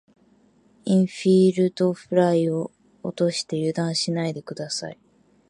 [0.85, 2.71] インフィールドフライを
[3.03, 4.97] 落として油断しないで下さい。